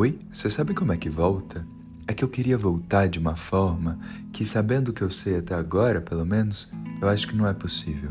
[0.00, 1.62] Oi, você sabe como é que volta?
[2.08, 3.98] É que eu queria voltar de uma forma
[4.32, 6.66] que, sabendo o que eu sei até agora, pelo menos,
[7.02, 8.10] eu acho que não é possível.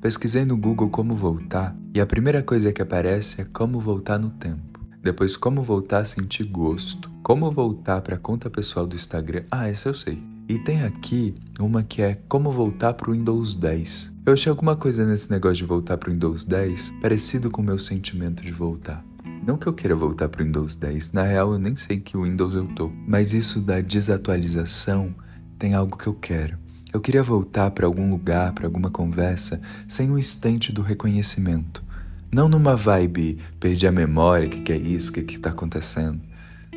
[0.00, 4.30] Pesquisei no Google como voltar e a primeira coisa que aparece é como voltar no
[4.30, 4.78] tempo.
[5.02, 7.10] Depois, como voltar a sentir gosto.
[7.24, 9.42] Como voltar para a conta pessoal do Instagram.
[9.50, 10.22] Ah, essa eu sei.
[10.48, 14.12] E tem aqui uma que é como voltar para o Windows 10.
[14.24, 17.64] Eu achei alguma coisa nesse negócio de voltar para o Windows 10 parecido com o
[17.64, 19.04] meu sentimento de voltar.
[19.46, 22.16] Não que eu queira voltar para o Windows 10, na real eu nem sei que
[22.16, 25.14] Windows eu tô, mas isso da desatualização
[25.56, 26.58] tem algo que eu quero.
[26.92, 31.84] Eu queria voltar para algum lugar, para alguma conversa, sem o instante do reconhecimento.
[32.32, 35.50] Não numa vibe, perdi a memória, o que, que é isso, o que, que tá
[35.50, 36.20] acontecendo.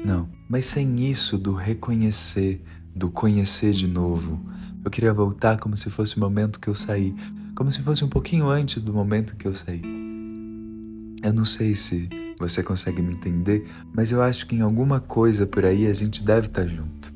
[0.06, 2.64] Não, mas sem isso do reconhecer,
[2.96, 4.40] do conhecer de novo.
[4.86, 7.16] Eu queria voltar como se fosse o momento que eu saí,
[7.56, 9.82] como se fosse um pouquinho antes do momento que eu saí.
[11.24, 15.46] Eu não sei se você consegue me entender, mas eu acho que em alguma coisa
[15.46, 17.14] por aí a gente deve estar junto.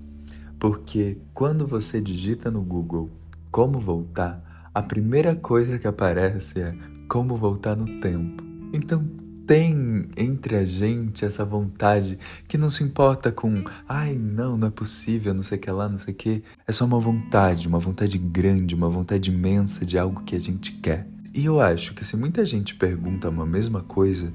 [0.60, 3.10] Porque quando você digita no Google
[3.50, 6.76] como voltar, a primeira coisa que aparece é
[7.08, 8.44] como voltar no tempo.
[8.74, 9.06] Então
[9.46, 14.72] tem entre a gente essa vontade que não se importa com, ai, não, não é
[14.72, 16.44] possível, não sei o que lá, não sei o que.
[16.68, 20.72] É só uma vontade, uma vontade grande, uma vontade imensa de algo que a gente
[20.74, 21.08] quer.
[21.34, 24.32] E eu acho que se muita gente pergunta uma mesma coisa,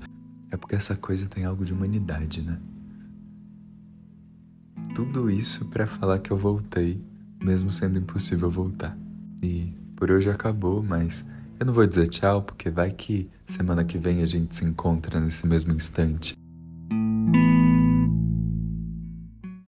[0.50, 2.58] é porque essa coisa tem algo de humanidade, né?
[4.94, 7.00] Tudo isso para falar que eu voltei,
[7.41, 8.96] mesmo sendo impossível voltar.
[9.42, 11.24] E por hoje acabou, mas
[11.60, 15.20] eu não vou dizer tchau, porque vai que semana que vem a gente se encontra
[15.20, 16.36] nesse mesmo instante.